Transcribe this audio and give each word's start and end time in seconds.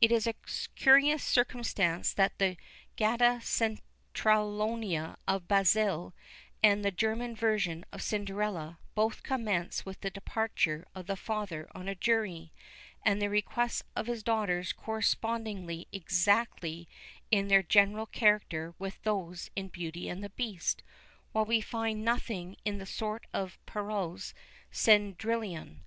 It 0.00 0.10
is 0.10 0.26
a 0.26 0.32
curious 0.76 1.22
circumstance 1.22 2.14
that 2.14 2.38
the 2.38 2.56
Gatta 2.96 3.40
Cennerentola 3.42 5.18
of 5.28 5.46
Basile, 5.46 6.14
and 6.62 6.82
the 6.82 6.90
German 6.90 7.36
version 7.36 7.84
of 7.92 8.00
Cinderella, 8.00 8.78
both 8.94 9.22
commence 9.22 9.84
with 9.84 10.00
the 10.00 10.08
departure 10.08 10.86
of 10.94 11.04
the 11.06 11.16
father 11.16 11.68
on 11.74 11.86
a 11.86 11.94
journey, 11.94 12.50
and 13.04 13.20
the 13.20 13.28
requests 13.28 13.82
of 13.94 14.06
his 14.06 14.22
daughters 14.22 14.72
corresponding 14.72 15.84
exactly 15.92 16.88
in 17.30 17.48
their 17.48 17.62
general 17.62 18.06
character 18.06 18.74
with 18.78 19.02
those 19.02 19.50
in 19.54 19.68
Beauty 19.68 20.08
and 20.08 20.24
the 20.24 20.30
Beast, 20.30 20.82
while 21.32 21.44
we 21.44 21.60
find 21.60 22.02
nothing 22.02 22.56
of 22.64 22.78
the 22.78 22.86
sort 22.86 23.26
in 23.34 23.52
Perrault's 23.66 24.32
Cendrillon. 24.70 25.82